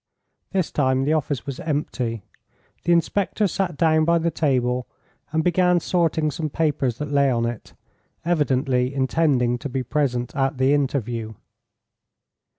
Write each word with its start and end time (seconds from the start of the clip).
This 0.49 0.71
time 0.71 1.03
the 1.03 1.13
office 1.13 1.45
was 1.45 1.59
empty. 1.59 2.23
The 2.85 2.91
inspector 2.91 3.45
sat 3.47 3.77
down 3.77 4.03
by 4.03 4.17
the 4.17 4.31
table 4.31 4.87
and 5.31 5.43
began 5.43 5.79
sorting 5.79 6.31
some 6.31 6.49
papers 6.49 6.97
that 6.97 7.11
lay 7.11 7.29
on 7.29 7.45
it, 7.45 7.75
evidently 8.25 8.95
intending 8.95 9.59
to 9.59 9.69
be 9.69 9.83
present 9.83 10.35
at 10.35 10.57
the 10.57 10.73
interview. 10.73 11.35